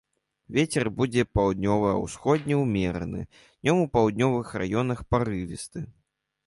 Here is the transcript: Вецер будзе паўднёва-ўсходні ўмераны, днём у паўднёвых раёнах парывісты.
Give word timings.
Вецер 0.55 0.85
будзе 0.99 1.25
паўднёва-ўсходні 1.39 2.55
ўмераны, 2.63 3.21
днём 3.61 3.77
у 3.83 3.87
паўднёвых 3.95 4.47
раёнах 4.65 5.07
парывісты. 5.13 5.79